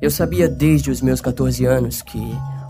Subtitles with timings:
[0.00, 2.20] Eu sabia desde os meus 14 anos que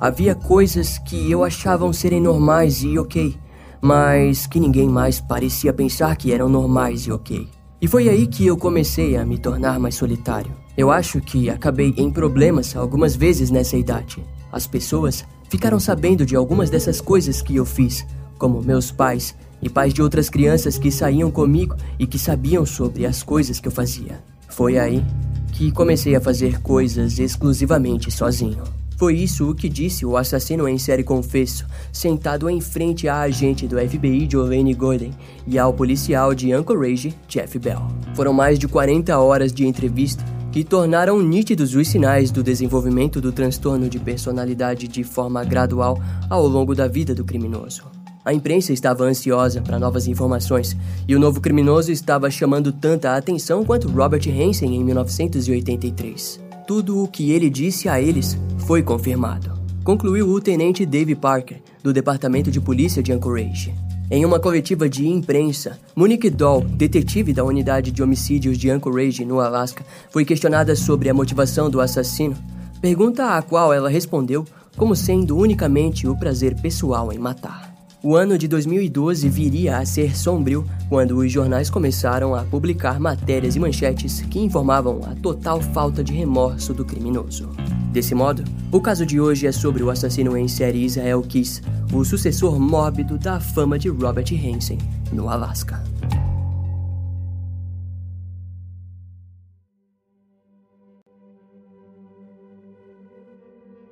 [0.00, 3.36] havia coisas que eu achavam serem normais e ok,
[3.82, 7.46] mas que ninguém mais parecia pensar que eram normais e ok.
[7.82, 10.50] E foi aí que eu comecei a me tornar mais solitário.
[10.74, 14.24] Eu acho que acabei em problemas algumas vezes nessa idade.
[14.50, 18.06] As pessoas ficaram sabendo de algumas dessas coisas que eu fiz,
[18.38, 23.04] como meus pais e pais de outras crianças que saíam comigo e que sabiam sobre
[23.04, 24.24] as coisas que eu fazia.
[24.48, 25.04] Foi aí
[25.52, 28.62] que comecei a fazer coisas exclusivamente sozinho.
[28.98, 33.68] Foi isso o que disse o assassino em série confesso, sentado em frente à agente
[33.68, 35.12] do FBI Jolene Gordon
[35.46, 37.86] e ao policial de Anchorage, Jeff Bell.
[38.14, 43.30] Foram mais de 40 horas de entrevista que tornaram nítidos os sinais do desenvolvimento do
[43.30, 47.84] transtorno de personalidade de forma gradual ao longo da vida do criminoso.
[48.28, 50.76] A imprensa estava ansiosa para novas informações
[51.08, 56.38] e o novo criminoso estava chamando tanta atenção quanto Robert Hansen em 1983.
[56.66, 61.90] Tudo o que ele disse a eles foi confirmado, concluiu o tenente Dave Parker, do
[61.90, 63.74] Departamento de Polícia de Anchorage.
[64.10, 69.40] Em uma coletiva de imprensa, Monique Doll, detetive da unidade de homicídios de Anchorage, no
[69.40, 72.36] Alasca, foi questionada sobre a motivação do assassino,
[72.82, 74.44] pergunta a qual ela respondeu
[74.76, 77.77] como sendo unicamente o prazer pessoal em matar.
[78.00, 83.56] O ano de 2012 viria a ser sombrio quando os jornais começaram a publicar matérias
[83.56, 87.48] e manchetes que informavam a total falta de remorso do criminoso.
[87.90, 91.60] Desse modo, o caso de hoje é sobre o assassino em série Israel Kiss,
[91.92, 94.78] o sucessor mórbido da fama de Robert Hansen,
[95.12, 95.82] no Alasca.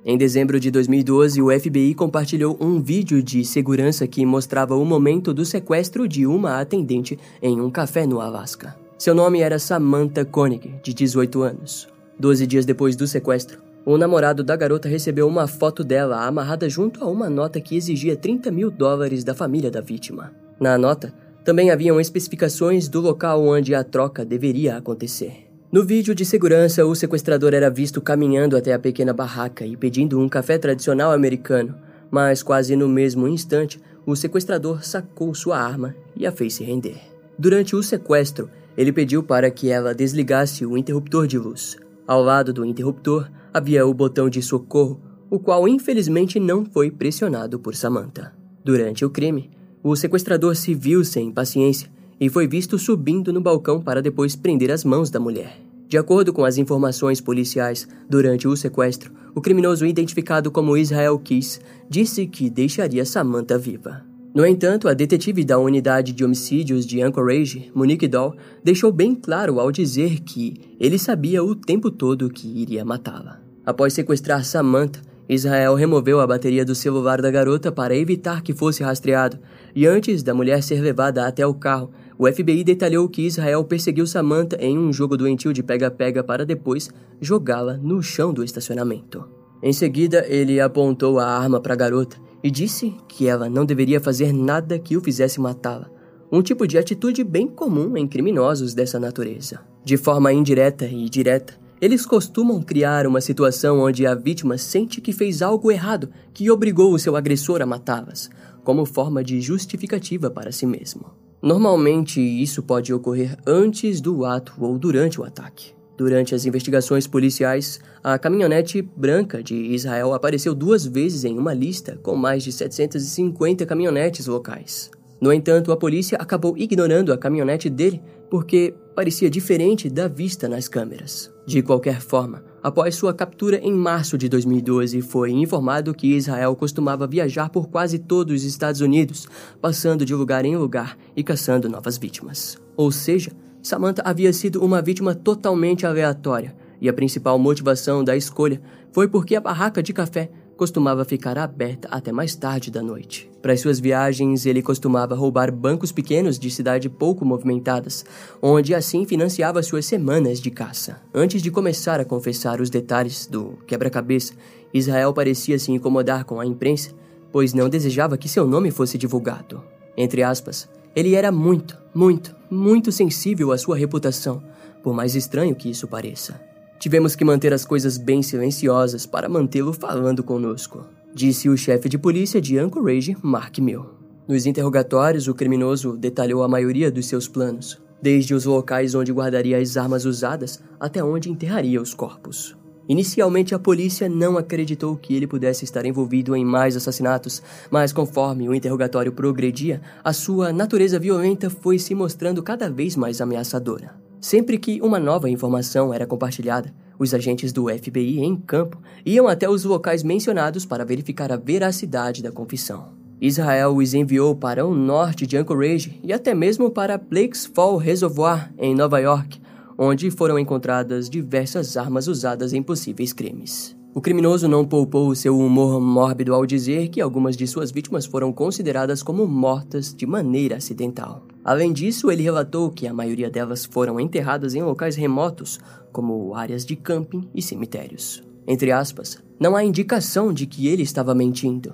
[0.09, 5.33] Em dezembro de 2012, o FBI compartilhou um vídeo de segurança que mostrava o momento
[5.33, 8.73] do sequestro de uma atendente em um café no Alasca.
[8.97, 11.89] Seu nome era Samantha Koenig, de 18 anos.
[12.17, 17.03] Doze dias depois do sequestro, o namorado da garota recebeu uma foto dela amarrada junto
[17.03, 20.31] a uma nota que exigia 30 mil dólares da família da vítima.
[20.57, 21.13] Na nota,
[21.43, 25.46] também haviam especificações do local onde a troca deveria acontecer.
[25.69, 30.17] No vídeo de segurança, o sequestrador era visto caminhando até a pequena barraca e pedindo
[30.17, 31.75] um café tradicional americano,
[32.09, 37.01] mas quase no mesmo instante, o sequestrador sacou sua arma e a fez se render.
[37.37, 41.75] Durante o sequestro, ele pediu para que ela desligasse o interruptor de luz.
[42.07, 47.59] Ao lado do interruptor havia o botão de socorro, o qual infelizmente não foi pressionado
[47.59, 48.33] por Samantha.
[48.63, 49.51] Durante o crime,
[49.83, 51.89] o sequestrador se viu sem paciência
[52.19, 55.59] e foi visto subindo no balcão para depois prender as mãos da mulher.
[55.87, 61.61] De acordo com as informações policiais, durante o sequestro, o criminoso identificado como Israel Kiss
[61.89, 64.03] disse que deixaria Samantha viva.
[64.35, 69.59] No entanto, a detetive da unidade de homicídios de Anchorage, Monique Doll, deixou bem claro
[69.59, 73.39] ao dizer que ele sabia o tempo todo que iria matá-la.
[73.65, 78.83] Após sequestrar Samantha, Israel removeu a bateria do celular da garota para evitar que fosse
[78.83, 79.39] rastreado,
[79.75, 84.07] e antes da mulher ser levada até o carro, o FBI detalhou que Israel perseguiu
[84.07, 86.89] Samantha em um jogo doentio de pega-pega para depois
[87.21, 89.23] jogá-la no chão do estacionamento.
[89.61, 93.99] Em seguida, ele apontou a arma para a garota e disse que ela não deveria
[93.99, 95.89] fazer nada que o fizesse matá-la,
[96.31, 99.59] um tipo de atitude bem comum em criminosos dessa natureza.
[99.83, 105.13] De forma indireta e direta, eles costumam criar uma situação onde a vítima sente que
[105.13, 108.29] fez algo errado que obrigou o seu agressor a matá-las,
[108.63, 111.26] como forma de justificativa para si mesmo.
[111.41, 115.77] Normalmente, isso pode ocorrer antes do ato ou durante o ataque.
[115.97, 121.99] Durante as investigações policiais, a caminhonete branca de Israel apareceu duas vezes em uma lista
[122.03, 124.91] com mais de 750 caminhonetes locais.
[125.19, 130.67] No entanto, a polícia acabou ignorando a caminhonete dele porque parecia diferente da vista nas
[130.67, 131.31] câmeras.
[131.45, 137.07] De qualquer forma, após sua captura em março de 2012, foi informado que Israel costumava
[137.07, 139.27] viajar por quase todos os Estados Unidos,
[139.61, 142.57] passando de lugar em lugar e caçando novas vítimas.
[142.75, 143.31] Ou seja,
[143.61, 148.61] Samantha havia sido uma vítima totalmente aleatória, e a principal motivação da escolha
[148.91, 153.29] foi porque a barraca de café costumava ficar aberta até mais tarde da noite.
[153.41, 158.03] Para suas viagens, ele costumava roubar bancos pequenos de cidades pouco movimentadas,
[158.41, 160.99] onde assim financiava suas semanas de caça.
[161.13, 164.33] Antes de começar a confessar os detalhes do quebra-cabeça,
[164.73, 166.91] Israel parecia se incomodar com a imprensa,
[167.31, 169.63] pois não desejava que seu nome fosse divulgado.
[169.95, 174.41] Entre aspas, ele era muito, muito, muito sensível à sua reputação,
[174.81, 176.39] por mais estranho que isso pareça.
[176.79, 181.97] Tivemos que manter as coisas bem silenciosas para mantê-lo falando conosco, disse o chefe de
[181.97, 183.85] polícia de Anchorage, Mark Mill.
[184.27, 189.57] Nos interrogatórios, o criminoso detalhou a maioria dos seus planos, desde os locais onde guardaria
[189.57, 192.55] as armas usadas até onde enterraria os corpos.
[192.87, 197.41] Inicialmente, a polícia não acreditou que ele pudesse estar envolvido em mais assassinatos,
[197.71, 203.19] mas conforme o interrogatório progredia, a sua natureza violenta foi se mostrando cada vez mais
[203.19, 204.06] ameaçadora.
[204.19, 209.47] Sempre que uma nova informação era compartilhada, os agentes do FBI em campo iam até
[209.47, 212.89] os locais mencionados para verificar a veracidade da confissão.
[213.21, 218.51] Israel os enviou para o norte de Anchorage e até mesmo para Blake's Fall Reservoir,
[218.57, 219.39] em Nova York,
[219.77, 223.75] onde foram encontradas diversas armas usadas em possíveis crimes.
[223.93, 228.31] O criminoso não poupou seu humor mórbido ao dizer que algumas de suas vítimas foram
[228.31, 231.23] consideradas como mortas de maneira acidental.
[231.47, 235.61] Além disso, ele relatou que a maioria delas foram enterradas em locais remotos,
[235.93, 238.21] como áreas de camping e cemitérios.
[238.45, 241.73] Entre aspas, não há indicação de que ele estava mentindo,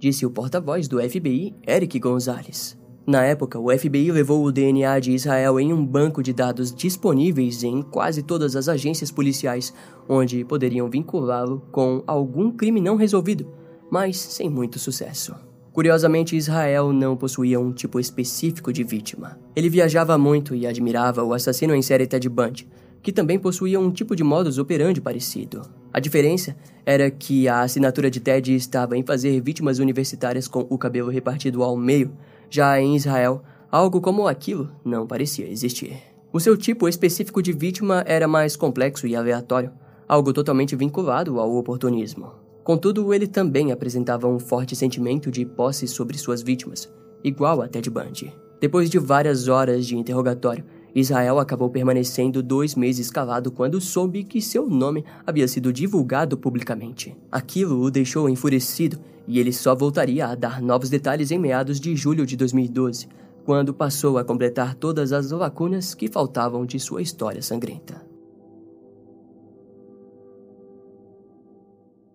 [0.00, 2.76] disse o porta-voz do FBI, Eric Gonzalez.
[3.06, 7.62] Na época, o FBI levou o DNA de Israel em um banco de dados disponíveis
[7.62, 9.72] em quase todas as agências policiais,
[10.08, 13.46] onde poderiam vinculá-lo com algum crime não resolvido,
[13.88, 15.36] mas sem muito sucesso.
[15.74, 19.36] Curiosamente, Israel não possuía um tipo específico de vítima.
[19.56, 22.68] Ele viajava muito e admirava o assassino em série Ted Bundy,
[23.02, 25.62] que também possuía um tipo de modus operandi parecido.
[25.92, 26.54] A diferença
[26.86, 31.60] era que a assinatura de Ted estava em fazer vítimas universitárias com o cabelo repartido
[31.64, 32.16] ao meio,
[32.48, 35.96] já em Israel, algo como aquilo não parecia existir.
[36.32, 39.72] O seu tipo específico de vítima era mais complexo e aleatório,
[40.06, 42.43] algo totalmente vinculado ao oportunismo.
[42.64, 46.90] Contudo, ele também apresentava um forte sentimento de posse sobre suas vítimas,
[47.22, 48.34] igual a Ted Bundy.
[48.58, 50.64] Depois de várias horas de interrogatório,
[50.94, 57.14] Israel acabou permanecendo dois meses calado quando soube que seu nome havia sido divulgado publicamente.
[57.30, 61.94] Aquilo o deixou enfurecido e ele só voltaria a dar novos detalhes em meados de
[61.94, 63.08] julho de 2012,
[63.44, 68.13] quando passou a completar todas as lacunas que faltavam de sua história sangrenta.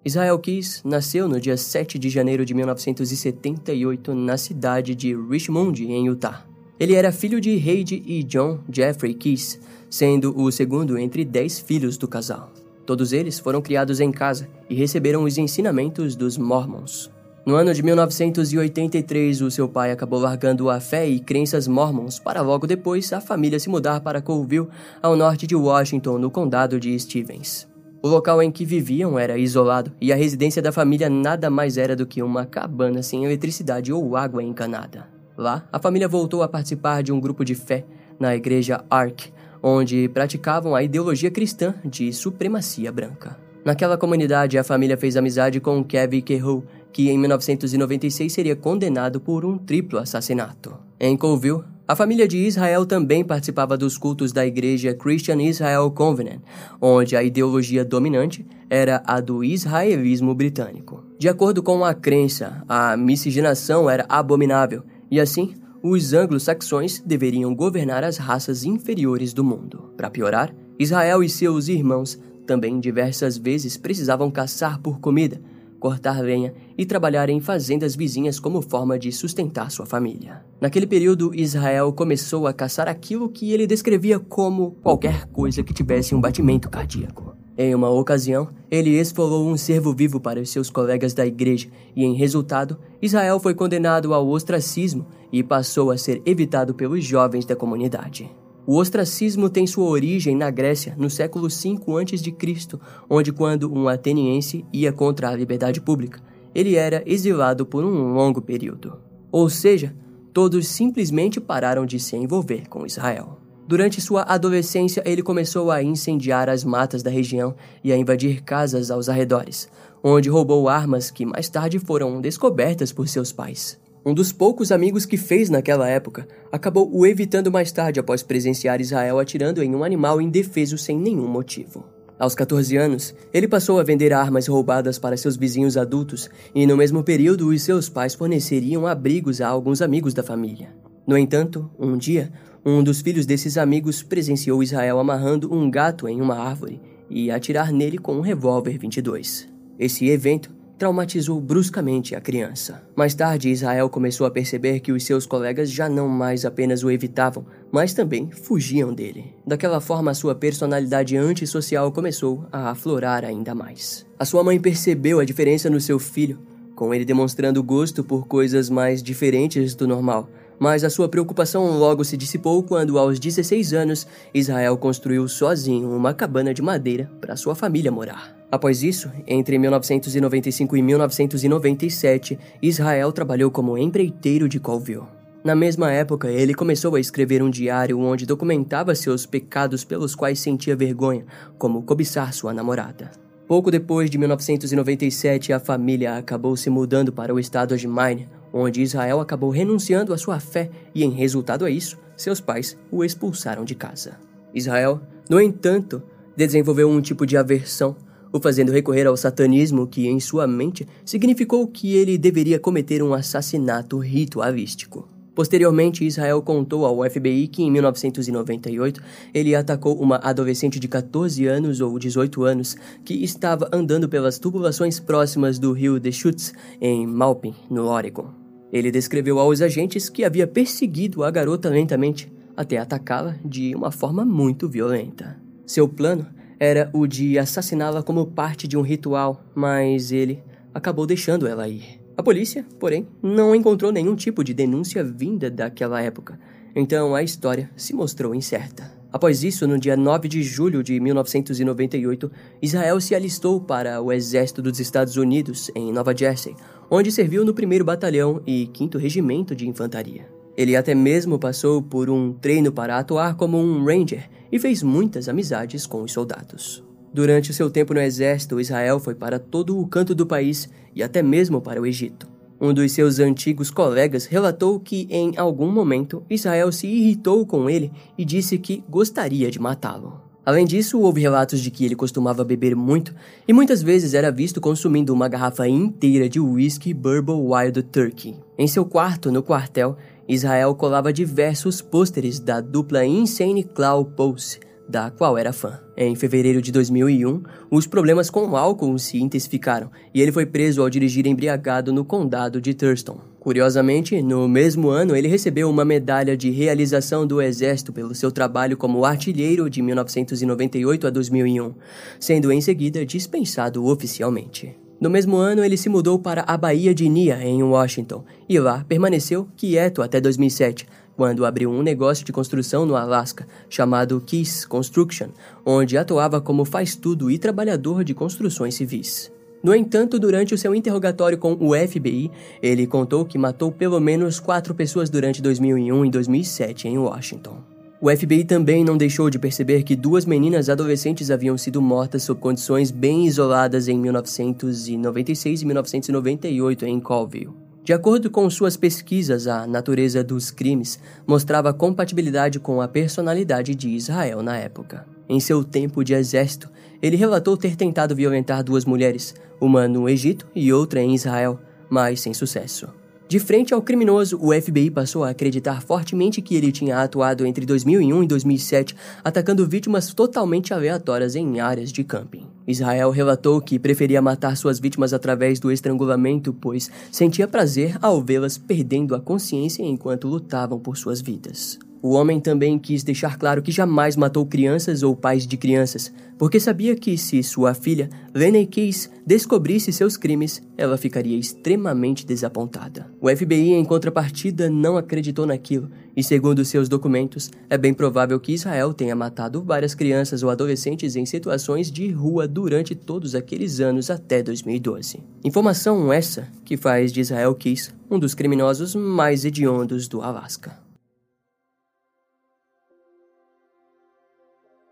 [0.03, 6.07] Israel Keys nasceu no dia 7 de janeiro de 1978 na cidade de Richmond, em
[6.07, 6.45] Utah.
[6.79, 9.59] Ele era filho de Heidi e John Jeffrey Keys,
[9.89, 12.53] sendo o segundo entre dez filhos do casal.
[12.85, 17.11] Todos eles foram criados em casa e receberam os ensinamentos dos Mormons.
[17.45, 22.41] No ano de 1983, o seu pai acabou largando a fé e crenças mormons para
[22.41, 24.67] logo depois a família se mudar para Colville,
[25.01, 27.68] ao norte de Washington, no condado de Stevens.
[28.01, 31.97] O local em que viviam era isolado e a residência da família nada mais era
[31.97, 35.05] do que uma cabana sem eletricidade ou água encanada.
[35.37, 37.83] Lá, a família voltou a participar de um grupo de fé
[38.17, 43.37] na igreja Ark, onde praticavam a ideologia cristã de supremacia branca.
[43.65, 46.63] Naquela comunidade, a família fez amizade com Kevin Kehoe,
[46.93, 50.73] que em 1996 seria condenado por um triplo assassinato.
[50.97, 56.39] Em Colville, a família de Israel também participava dos cultos da igreja Christian Israel Covenant,
[56.79, 61.03] onde a ideologia dominante era a do israelismo britânico.
[61.17, 68.03] De acordo com a crença, a miscigenação era abominável e assim, os anglo-saxões deveriam governar
[68.03, 69.91] as raças inferiores do mundo.
[69.97, 75.41] Para piorar, Israel e seus irmãos também diversas vezes precisavam caçar por comida,
[75.79, 80.43] cortar lenha e trabalhar em fazendas vizinhas como forma de sustentar sua família.
[80.59, 86.13] Naquele período, Israel começou a caçar aquilo que ele descrevia como qualquer coisa que tivesse
[86.13, 87.35] um batimento cardíaco.
[87.57, 92.13] Em uma ocasião, ele esfolou um servo vivo para seus colegas da igreja e, em
[92.13, 98.31] resultado, Israel foi condenado ao ostracismo e passou a ser evitado pelos jovens da comunidade.
[98.71, 104.63] O ostracismo tem sua origem na Grécia, no século V a.C., onde, quando um ateniense
[104.71, 106.21] ia contra a liberdade pública,
[106.53, 108.99] ele era exilado por um longo período.
[109.31, 109.95] Ou seja,
[110.31, 113.39] todos simplesmente pararam de se envolver com Israel.
[113.67, 118.91] Durante sua adolescência, ele começou a incendiar as matas da região e a invadir casas
[118.91, 119.67] aos arredores,
[120.03, 123.79] onde roubou armas que mais tarde foram descobertas por seus pais.
[124.05, 128.79] Um dos poucos amigos que fez naquela época acabou o evitando mais tarde após presenciar
[128.79, 131.85] Israel atirando em um animal indefeso sem nenhum motivo.
[132.17, 136.75] Aos 14 anos, ele passou a vender armas roubadas para seus vizinhos adultos e, no
[136.75, 140.73] mesmo período, os seus pais forneceriam abrigos a alguns amigos da família.
[141.07, 142.31] No entanto, um dia,
[142.65, 147.71] um dos filhos desses amigos presenciou Israel amarrando um gato em uma árvore e atirar
[147.71, 149.47] nele com um revólver 22.
[149.77, 152.81] Esse evento traumatizou bruscamente a criança.
[152.95, 156.89] Mais tarde, Israel começou a perceber que os seus colegas já não mais apenas o
[156.89, 159.35] evitavam, mas também fugiam dele.
[159.45, 164.05] Daquela forma, sua personalidade antissocial começou a aflorar ainda mais.
[164.17, 166.39] A sua mãe percebeu a diferença no seu filho,
[166.75, 170.29] com ele demonstrando gosto por coisas mais diferentes do normal,
[170.61, 176.13] Mas a sua preocupação logo se dissipou quando, aos 16 anos, Israel construiu sozinho uma
[176.13, 178.38] cabana de madeira para sua família morar.
[178.51, 185.03] Após isso, entre 1995 e 1997, Israel trabalhou como empreiteiro de Colville.
[185.43, 190.39] Na mesma época, ele começou a escrever um diário onde documentava seus pecados pelos quais
[190.39, 191.25] sentia vergonha,
[191.57, 193.11] como cobiçar sua namorada.
[193.47, 198.81] Pouco depois de 1997, a família acabou se mudando para o estado de Maine, onde
[198.81, 203.63] Israel acabou renunciando à sua fé e, em resultado a isso, seus pais o expulsaram
[203.63, 204.19] de casa.
[204.53, 206.01] Israel, no entanto,
[206.35, 207.95] desenvolveu um tipo de aversão
[208.31, 213.13] o fazendo recorrer ao satanismo, que em sua mente significou que ele deveria cometer um
[213.13, 215.07] assassinato ritualístico.
[215.39, 219.01] Posteriormente, Israel contou ao FBI que em 1998
[219.33, 224.99] ele atacou uma adolescente de 14 anos ou 18 anos que estava andando pelas tubulações
[224.99, 228.33] próximas do rio Deschutes, em Maupin, no Oregon.
[228.71, 234.25] Ele descreveu aos agentes que havia perseguido a garota lentamente até atacá-la de uma forma
[234.25, 235.37] muito violenta.
[235.65, 236.27] Seu plano
[236.59, 241.99] era o de assassiná-la como parte de um ritual, mas ele acabou deixando ela ir.
[242.17, 246.37] A polícia, porém, não encontrou nenhum tipo de denúncia vinda daquela época,
[246.75, 248.99] então a história se mostrou incerta.
[249.11, 254.61] Após isso, no dia 9 de julho de 1998, Israel se alistou para o Exército
[254.61, 256.55] dos Estados Unidos em Nova Jersey,
[256.91, 260.38] onde serviu no 1 Batalhão e 5 Regimento de Infantaria.
[260.59, 265.29] Ele até mesmo passou por um treino para atuar como um ranger e fez muitas
[265.29, 266.83] amizades com os soldados.
[267.13, 271.23] Durante seu tempo no exército, Israel foi para todo o canto do país e até
[271.23, 272.27] mesmo para o Egito.
[272.59, 277.89] Um dos seus antigos colegas relatou que, em algum momento, Israel se irritou com ele
[278.17, 280.19] e disse que gostaria de matá-lo.
[280.45, 283.15] Além disso, houve relatos de que ele costumava beber muito
[283.47, 288.35] e muitas vezes era visto consumindo uma garrafa inteira de whisky Bourbon Wild Turkey.
[288.57, 289.95] Em seu quarto, no quartel,
[290.29, 295.79] Israel colava diversos pôsteres da dupla Insane Cloud Pulse, da qual era fã.
[295.97, 300.83] Em fevereiro de 2001, os problemas com o álcool se intensificaram e ele foi preso
[300.83, 303.19] ao dirigir embriagado no condado de Thurston.
[303.39, 308.77] Curiosamente, no mesmo ano, ele recebeu uma medalha de realização do Exército pelo seu trabalho
[308.77, 311.73] como artilheiro de 1998 a 2001,
[312.19, 314.77] sendo em seguida dispensado oficialmente.
[314.99, 318.83] No mesmo ano, ele se mudou para a Baía de Nia, em Washington, e lá
[318.85, 325.29] permaneceu quieto até 2007, quando abriu um negócio de construção no Alasca, chamado Keys Construction,
[325.65, 329.31] onde atuava como faz-tudo e trabalhador de construções civis.
[329.63, 334.39] No entanto, durante o seu interrogatório com o FBI, ele contou que matou pelo menos
[334.39, 337.78] quatro pessoas durante 2001 e 2007 em Washington.
[338.01, 342.39] O FBI também não deixou de perceber que duas meninas adolescentes haviam sido mortas sob
[342.39, 347.53] condições bem isoladas em 1996 e 1998 em Colville.
[347.83, 353.89] De acordo com suas pesquisas, a natureza dos crimes mostrava compatibilidade com a personalidade de
[353.89, 355.05] Israel na época.
[355.27, 356.69] Em seu tempo de exército,
[357.01, 362.21] ele relatou ter tentado violentar duas mulheres, uma no Egito e outra em Israel, mas
[362.21, 362.98] sem sucesso.
[363.29, 367.63] De frente ao criminoso, o FBI passou a acreditar fortemente que ele tinha atuado entre
[367.63, 372.47] 2001 e 2007, atacando vítimas totalmente aleatórias em áreas de camping.
[372.65, 378.57] Israel relatou que preferia matar suas vítimas através do estrangulamento, pois sentia prazer ao vê-las
[378.57, 381.77] perdendo a consciência enquanto lutavam por suas vidas.
[382.01, 386.57] O homem também quis deixar claro que jamais matou crianças ou pais de crianças, porque
[386.57, 393.11] sabia que se sua filha, Lenny Keys, descobrisse seus crimes, ela ficaria extremamente desapontada.
[393.19, 398.53] O FBI, em contrapartida, não acreditou naquilo, e segundo seus documentos, é bem provável que
[398.53, 404.09] Israel tenha matado várias crianças ou adolescentes em situações de rua durante todos aqueles anos
[404.09, 405.21] até 2012.
[405.43, 410.88] Informação essa que faz de Israel Keys um dos criminosos mais hediondos do Alasca.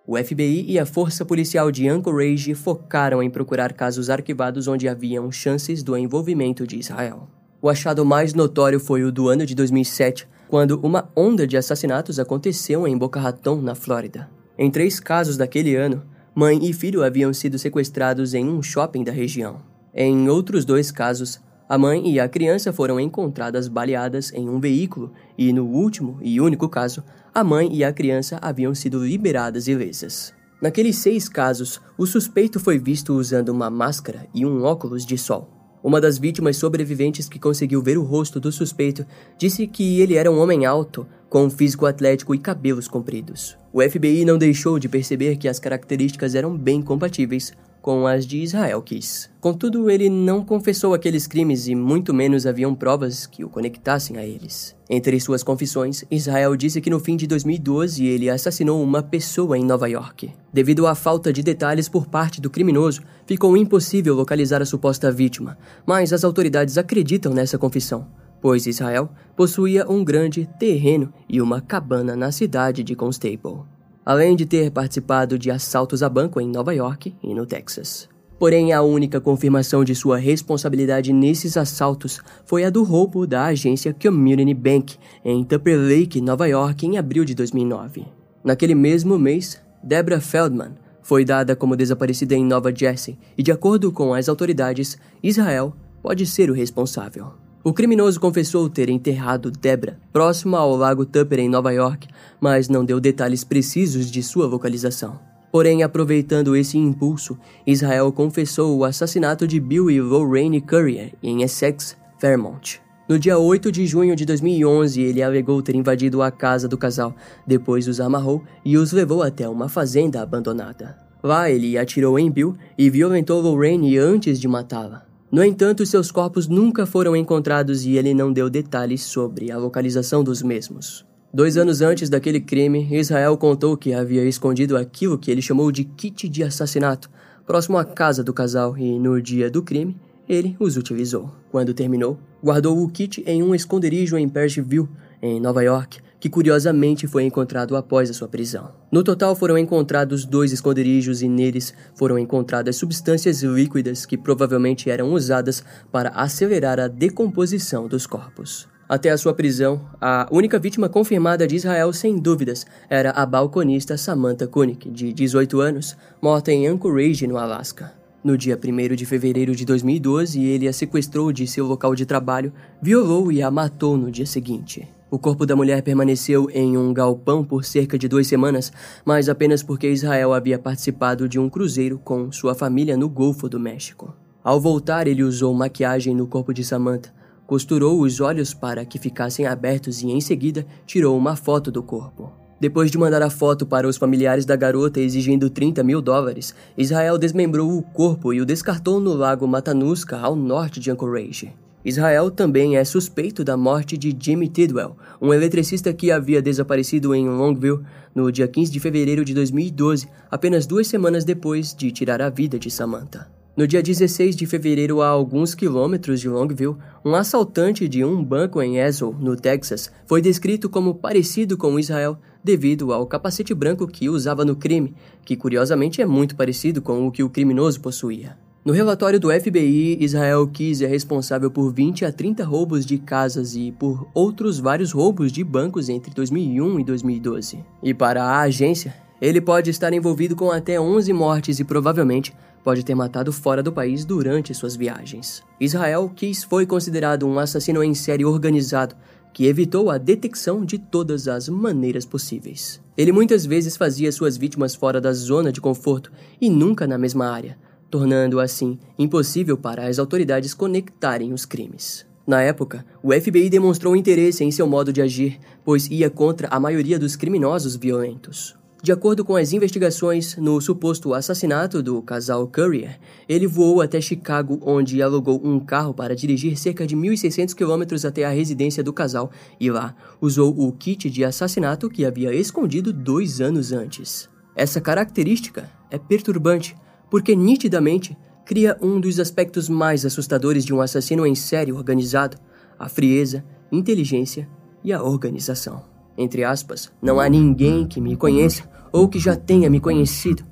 [0.09, 5.29] O FBI e a Força Policial de Anchorage focaram em procurar casos arquivados onde haviam
[5.29, 7.27] chances do envolvimento de Israel.
[7.61, 12.19] O achado mais notório foi o do ano de 2007, quando uma onda de assassinatos
[12.19, 14.29] aconteceu em Boca Raton, na Flórida.
[14.57, 16.01] Em três casos daquele ano,
[16.33, 19.57] mãe e filho haviam sido sequestrados em um shopping da região.
[19.93, 25.11] Em outros dois casos, a mãe e a criança foram encontradas baleadas em um veículo,
[25.37, 27.03] e no último e único caso,
[27.37, 30.33] a mãe e a criança haviam sido liberadas ilesas.
[30.59, 35.47] Naqueles seis casos, o suspeito foi visto usando uma máscara e um óculos de sol.
[35.83, 39.05] Uma das vítimas sobreviventes que conseguiu ver o rosto do suspeito
[39.37, 43.55] disse que ele era um homem alto, com um físico atlético e cabelos compridos.
[43.71, 48.37] O FBI não deixou de perceber que as características eram bem compatíveis com as de
[48.37, 49.29] Israel quis.
[49.39, 54.25] Contudo, ele não confessou aqueles crimes e muito menos haviam provas que o conectassem a
[54.25, 54.75] eles.
[54.89, 59.63] Entre suas confissões, Israel disse que no fim de 2012 ele assassinou uma pessoa em
[59.63, 60.33] Nova York.
[60.51, 65.57] Devido à falta de detalhes por parte do criminoso, ficou impossível localizar a suposta vítima,
[65.85, 68.07] mas as autoridades acreditam nessa confissão,
[68.41, 73.76] pois Israel possuía um grande terreno e uma cabana na cidade de Constable
[74.07, 78.07] além de ter participado de assaltos a banco em Nova York e no Texas.
[78.39, 83.93] Porém, a única confirmação de sua responsabilidade nesses assaltos foi a do roubo da agência
[83.93, 84.95] Community Bank
[85.25, 88.05] em Tupper Lake, Nova York, em abril de 2009.
[88.45, 93.91] Naquele mesmo mês, Deborah Feldman foi dada como desaparecida em Nova Jersey e, de acordo
[93.91, 97.33] com as autoridades, Israel pode ser o responsável.
[97.67, 102.07] O criminoso confessou ter enterrado Debra próximo ao Lago Tupper em Nova York,
[102.39, 105.19] mas não deu detalhes precisos de sua localização.
[105.51, 111.97] Porém, aproveitando esse impulso, Israel confessou o assassinato de Bill e Lorraine Currier em Essex,
[112.21, 112.79] Vermont.
[113.05, 117.13] No dia 8 de junho de 2011, ele alegou ter invadido a casa do casal,
[117.45, 120.95] depois os amarrou e os levou até uma fazenda abandonada.
[121.21, 125.06] Lá, ele atirou em Bill e violentou Lorraine antes de matá-la.
[125.29, 130.23] No entanto, seus corpos nunca foram encontrados e ele não deu detalhes sobre a localização
[130.23, 131.05] dos mesmos.
[131.33, 135.83] Dois anos antes daquele crime, Israel contou que havia escondido aquilo que ele chamou de
[135.83, 137.09] kit de assassinato
[137.45, 139.97] próximo à casa do casal e, no dia do crime,
[140.29, 141.29] ele os utilizou.
[141.51, 144.87] Quando terminou, guardou o kit em um esconderijo em Pershville,
[145.21, 148.69] em Nova York, que curiosamente foi encontrado após a sua prisão.
[148.91, 155.13] No total foram encontrados dois esconderijos e neles foram encontradas substâncias líquidas que provavelmente eram
[155.13, 158.67] usadas para acelerar a decomposição dos corpos.
[158.89, 163.97] Até a sua prisão, a única vítima confirmada de Israel, sem dúvidas, era a balconista
[163.97, 167.93] Samantha Koenig, de 18 anos, morta em Anchorage, no Alasca.
[168.21, 172.51] No dia 1 de fevereiro de 2012, ele a sequestrou de seu local de trabalho,
[172.81, 174.96] violou e a matou no dia seguinte.
[175.09, 178.73] O corpo da mulher permaneceu em um galpão por cerca de duas semanas,
[179.05, 183.57] mas apenas porque Israel havia participado de um cruzeiro com sua família no Golfo do
[183.57, 184.13] México.
[184.43, 187.13] Ao voltar, ele usou maquiagem no corpo de Samantha,
[187.45, 192.33] costurou os olhos para que ficassem abertos e, em seguida, tirou uma foto do corpo.
[192.59, 197.17] Depois de mandar a foto para os familiares da garota exigindo 30 mil dólares, Israel
[197.17, 201.53] desmembrou o corpo e o descartou no lago Matanuska, ao norte de Anchorage.
[201.87, 207.29] Israel também é suspeito da morte de Jimmy Tidwell, um eletricista que havia desaparecido em
[207.29, 207.81] Longview
[208.13, 212.59] no dia 15 de fevereiro de 2012, apenas duas semanas depois de tirar a vida
[212.59, 213.31] de Samantha.
[213.55, 218.61] No dia 16 de fevereiro, a alguns quilômetros de Longview, um assaltante de um banco
[218.61, 224.09] em Ezel, no Texas, foi descrito como parecido com Israel devido ao capacete branco que
[224.09, 228.35] usava no crime, que curiosamente é muito parecido com o que o criminoso possuía.
[228.67, 233.55] No relatório do FBI, Israel Keys é responsável por 20 a 30 roubos de casas
[233.55, 237.63] e por outros vários roubos de bancos entre 2001 e 2012.
[237.81, 242.83] E para a agência, ele pode estar envolvido com até 11 mortes e provavelmente pode
[242.83, 245.41] ter matado fora do país durante suas viagens.
[245.61, 248.97] Israel Keys foi considerado um assassino em série organizado
[249.33, 252.81] que evitou a detecção de todas as maneiras possíveis.
[252.97, 257.31] Ele muitas vezes fazia suas vítimas fora da zona de conforto e nunca na mesma
[257.31, 262.05] área tornando assim impossível para as autoridades conectarem os crimes.
[262.25, 266.59] Na época, o FBI demonstrou interesse em seu modo de agir, pois ia contra a
[266.59, 268.57] maioria dos criminosos violentos.
[268.83, 274.59] De acordo com as investigações, no suposto assassinato do casal Courier, ele voou até Chicago,
[274.61, 279.31] onde alugou um carro para dirigir cerca de 1.600 quilômetros até a residência do casal
[279.59, 284.29] e lá usou o kit de assassinato que havia escondido dois anos antes.
[284.55, 286.75] Essa característica é perturbante,
[287.09, 292.37] porque nitidamente cria um dos aspectos mais assustadores de um assassino em série organizado:
[292.77, 294.47] a frieza, inteligência
[294.83, 295.83] e a organização.
[296.17, 300.43] Entre aspas, não há ninguém que me conheça ou que já tenha me conhecido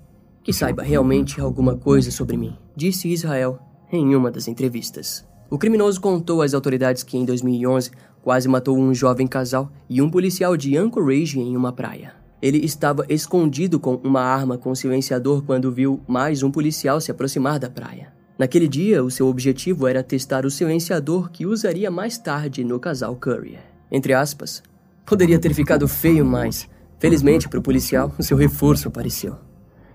[0.46, 3.58] que saiba realmente alguma coisa sobre mim, disse Israel
[3.92, 5.26] em uma das entrevistas.
[5.50, 7.90] O criminoso contou às autoridades que em 2011
[8.22, 12.25] quase matou um jovem casal e um policial de Anchorage em uma praia.
[12.42, 17.60] Ele estava escondido com uma arma com silenciador quando viu mais um policial se aproximar
[17.60, 18.14] da praia.
[18.38, 23.16] Naquele dia, o seu objetivo era testar o silenciador que usaria mais tarde no casal
[23.16, 23.58] Curry.
[23.90, 24.62] Entre aspas,
[25.06, 26.70] poderia ter ficado feio, mas,
[27.00, 29.38] felizmente para o policial, o seu reforço apareceu.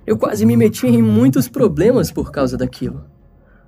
[0.07, 3.05] Eu quase me meti em muitos problemas por causa daquilo.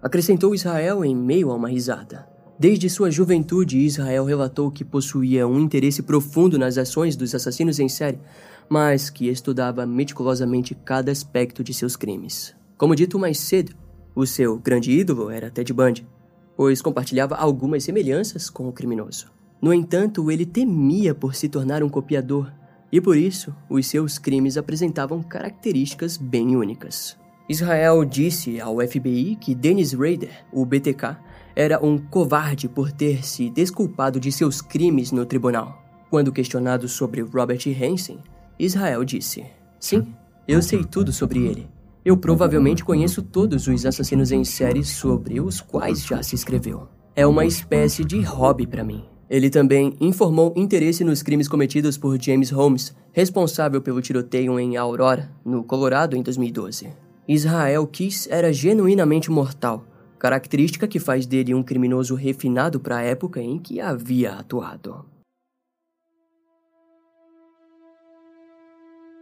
[0.03, 2.27] Acrescentou Israel em meio a uma risada.
[2.59, 7.89] Desde sua juventude, Israel relatou que possuía um interesse profundo nas ações dos assassinos em
[7.89, 8.19] série,
[8.73, 12.57] mas que estudava meticulosamente cada aspecto de seus crimes.
[12.79, 13.75] Como dito mais cedo,
[14.15, 16.09] o seu grande ídolo era Ted Bundy,
[16.57, 19.31] pois compartilhava algumas semelhanças com o criminoso.
[19.61, 22.51] No entanto, ele temia por se tornar um copiador,
[22.91, 27.19] e por isso os seus crimes apresentavam características bem únicas.
[27.51, 31.19] Israel disse ao FBI que Dennis Rader, o BTK,
[31.55, 35.79] era um covarde por ter se desculpado de seus crimes no tribunal.
[36.09, 38.19] Quando questionado sobre Robert Hansen,
[38.59, 39.45] Israel disse:
[39.79, 40.07] Sim,
[40.47, 41.69] eu sei tudo sobre ele.
[42.05, 46.89] Eu provavelmente conheço todos os assassinos em série sobre os quais já se escreveu.
[47.15, 49.05] É uma espécie de hobby para mim.
[49.31, 55.31] Ele também informou interesse nos crimes cometidos por James Holmes, responsável pelo tiroteio em Aurora,
[55.45, 56.91] no Colorado, em 2012.
[57.27, 59.87] Israel Kiss era genuinamente mortal,
[60.19, 65.12] característica que faz dele um criminoso refinado para a época em que havia atuado.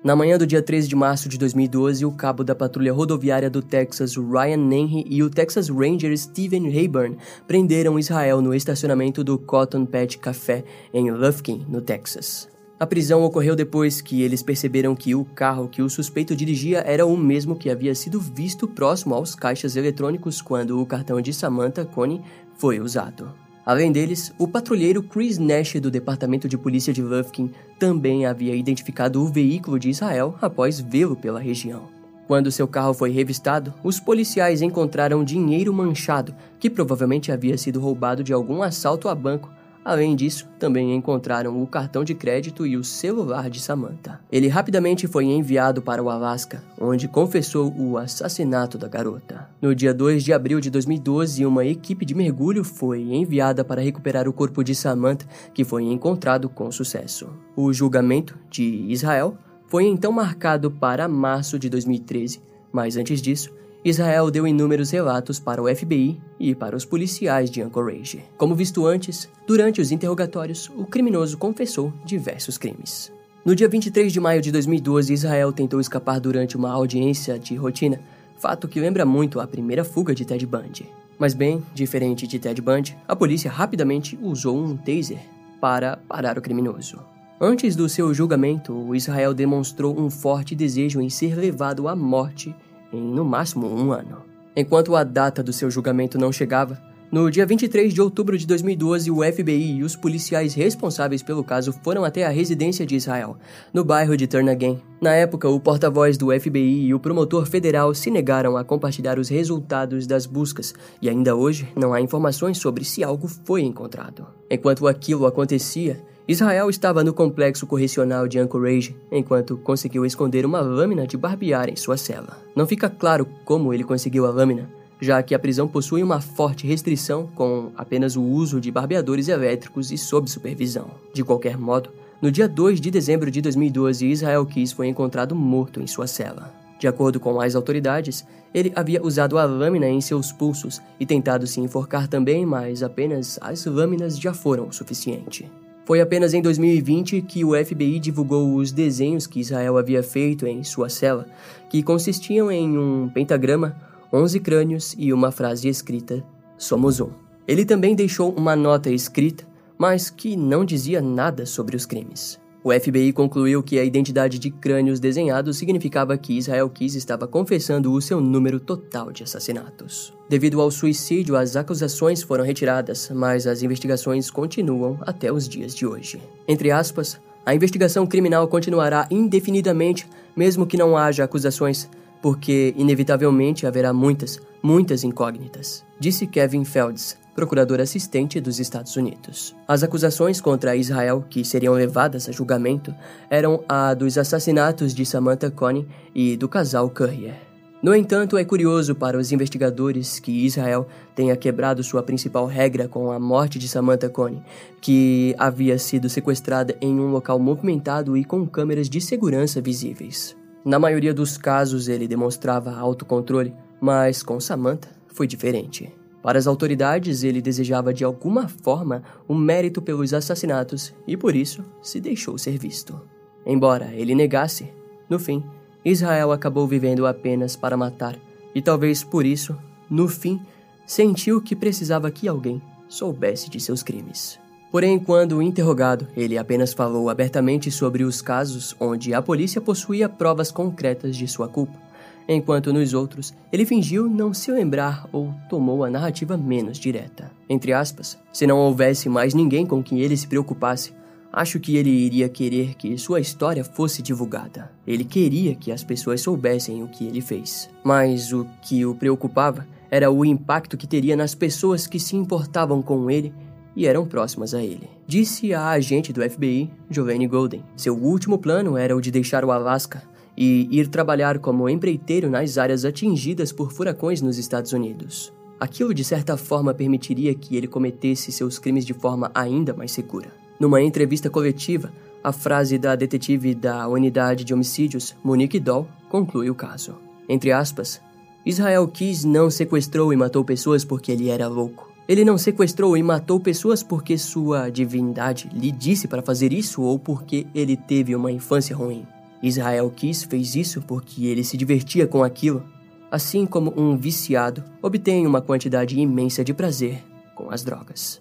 [0.03, 3.61] Na manhã do dia 13 de março de 2012, o cabo da patrulha rodoviária do
[3.61, 9.85] Texas, Ryan Henry, e o Texas Ranger Steven Rayburn prenderam Israel no estacionamento do Cotton
[9.85, 12.49] Patch Café em Lufkin, no Texas.
[12.79, 17.05] A prisão ocorreu depois que eles perceberam que o carro que o suspeito dirigia era
[17.05, 21.85] o mesmo que havia sido visto próximo aos caixas eletrônicos quando o cartão de Samantha
[21.85, 22.23] Coney
[22.57, 23.35] foi usado.
[23.65, 29.23] Além deles, o patrulheiro Chris Nash do Departamento de Polícia de Lufkin também havia identificado
[29.23, 31.83] o veículo de Israel após vê-lo pela região.
[32.27, 38.23] Quando seu carro foi revistado, os policiais encontraram dinheiro manchado, que provavelmente havia sido roubado
[38.23, 39.51] de algum assalto a banco
[39.85, 44.21] Além disso, também encontraram o cartão de crédito e o celular de Samantha.
[44.31, 49.49] Ele rapidamente foi enviado para o Alasca, onde confessou o assassinato da garota.
[49.61, 54.29] No dia 2 de abril de 2012, uma equipe de mergulho foi enviada para recuperar
[54.29, 57.31] o corpo de Samantha, que foi encontrado com sucesso.
[57.57, 63.51] O julgamento de Israel foi então marcado para março de 2013, mas antes disso,
[63.83, 68.23] Israel deu inúmeros relatos para o FBI e para os policiais de Anchorage.
[68.37, 73.11] Como visto antes, durante os interrogatórios, o criminoso confessou diversos crimes.
[73.43, 77.99] No dia 23 de maio de 2012, Israel tentou escapar durante uma audiência de rotina,
[78.39, 80.87] fato que lembra muito a primeira fuga de Ted Bundy.
[81.19, 85.21] Mas bem, diferente de Ted Bundy, a polícia rapidamente usou um taser
[85.59, 86.99] para parar o criminoso.
[87.41, 92.55] Antes do seu julgamento, Israel demonstrou um forte desejo em ser levado à morte
[92.93, 94.23] em no máximo um ano.
[94.57, 96.79] Enquanto a data do seu julgamento não chegava,
[97.13, 101.73] no dia 23 de outubro de 2012, o FBI e os policiais responsáveis pelo caso
[101.83, 103.37] foram até a residência de Israel,
[103.75, 104.81] no bairro de Turnagain.
[105.01, 109.29] Na época, o porta-voz do FBI e o promotor federal se negaram a compartilhar os
[109.29, 110.73] resultados das buscas,
[111.03, 114.29] e ainda hoje não há informações sobre se algo foi encontrado.
[114.49, 116.01] Enquanto aquilo acontecia,
[116.31, 121.75] Israel estava no complexo correcional de Anchorage enquanto conseguiu esconder uma lâmina de barbear em
[121.75, 122.39] sua cela.
[122.55, 126.69] Não fica claro como ele conseguiu a lâmina, já que a prisão possui uma forte
[126.69, 130.93] restrição com apenas o uso de barbeadores elétricos e sob supervisão.
[131.13, 131.91] De qualquer modo,
[132.23, 136.55] no dia 2 de dezembro de 2012, Israel Kiss foi encontrado morto em sua cela.
[136.79, 141.45] De acordo com as autoridades, ele havia usado a lâmina em seus pulsos e tentado
[141.49, 145.51] se enforcar também, mas apenas as lâminas já foram o suficiente.
[145.91, 150.63] Foi apenas em 2020 que o FBI divulgou os desenhos que Israel havia feito em
[150.63, 151.27] sua cela,
[151.69, 153.75] que consistiam em um pentagrama,
[154.13, 156.25] 11 crânios e uma frase escrita:
[156.57, 157.11] Somos um.
[157.45, 159.45] Ele também deixou uma nota escrita,
[159.77, 162.39] mas que não dizia nada sobre os crimes.
[162.63, 167.91] O FBI concluiu que a identidade de crânios desenhados significava que Israel Kiss estava confessando
[167.91, 170.13] o seu número total de assassinatos.
[170.29, 175.87] Devido ao suicídio, as acusações foram retiradas, mas as investigações continuam até os dias de
[175.87, 176.21] hoje.
[176.47, 181.89] Entre aspas, a investigação criminal continuará indefinidamente, mesmo que não haja acusações,
[182.21, 189.57] porque inevitavelmente haverá muitas, muitas incógnitas, disse Kevin Felds, procurador assistente dos Estados Unidos.
[189.67, 192.95] As acusações contra Israel que seriam levadas a julgamento
[193.31, 197.35] eram a dos assassinatos de Samantha Coney e do casal Currier.
[197.83, 203.11] No entanto, é curioso para os investigadores que Israel tenha quebrado sua principal regra com
[203.11, 204.43] a morte de Samantha Coney,
[204.83, 210.37] que havia sido sequestrada em um local movimentado e com câmeras de segurança visíveis.
[210.63, 216.00] Na maioria dos casos, ele demonstrava autocontrole, mas com Samantha foi diferente.
[216.23, 221.35] Para as autoridades, ele desejava de alguma forma o um mérito pelos assassinatos e por
[221.35, 223.01] isso se deixou ser visto.
[223.47, 224.71] Embora ele negasse,
[225.09, 225.43] no fim,
[225.85, 228.19] Israel acabou vivendo apenas para matar
[228.55, 229.57] e talvez por isso,
[229.89, 230.41] no fim,
[230.87, 234.39] sentiu que precisava que alguém soubesse de seus crimes.
[234.71, 240.51] Porém, quando interrogado, ele apenas falou abertamente sobre os casos onde a polícia possuía provas
[240.53, 241.90] concretas de sua culpa
[242.29, 247.31] enquanto nos outros ele fingiu não se lembrar ou tomou a narrativa menos direta.
[247.49, 250.93] Entre aspas, se não houvesse mais ninguém com quem ele se preocupasse,
[251.33, 254.69] Acho que ele iria querer que sua história fosse divulgada.
[254.85, 257.71] Ele queria que as pessoas soubessem o que ele fez.
[257.85, 262.83] Mas o que o preocupava era o impacto que teria nas pessoas que se importavam
[262.83, 263.33] com ele
[263.77, 264.91] e eram próximas a ele.
[265.07, 267.63] Disse a agente do FBI, Giovanni Golden.
[267.77, 270.03] Seu último plano era o de deixar o Alasca
[270.43, 275.31] e ir trabalhar como empreiteiro nas áreas atingidas por furacões nos Estados Unidos.
[275.61, 280.33] Aquilo de certa forma permitiria que ele cometesse seus crimes de forma ainda mais segura.
[280.59, 281.93] Numa entrevista coletiva,
[282.25, 286.95] a frase da detetive da unidade de homicídios, Monique Doll, conclui o caso.
[287.29, 288.01] Entre aspas,
[288.45, 291.91] Israel Keys não sequestrou e matou pessoas porque ele era louco.
[292.09, 296.99] Ele não sequestrou e matou pessoas porque sua divindade lhe disse para fazer isso ou
[296.99, 299.07] porque ele teve uma infância ruim.
[299.43, 302.65] Israel Keys fez isso porque ele se divertia com aquilo,
[303.11, 307.03] assim como um viciado obtém uma quantidade imensa de prazer
[307.35, 308.21] com as drogas.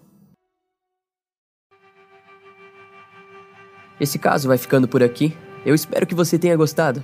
[4.00, 5.36] Esse caso vai ficando por aqui.
[5.66, 7.04] Eu espero que você tenha gostado.